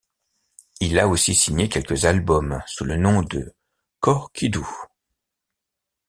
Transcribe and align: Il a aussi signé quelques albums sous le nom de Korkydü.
Il 0.79 0.97
a 0.97 1.07
aussi 1.07 1.35
signé 1.35 1.69
quelques 1.69 2.05
albums 2.05 2.63
sous 2.65 2.85
le 2.85 2.97
nom 2.97 3.21
de 3.21 3.53
Korkydü. 3.99 4.65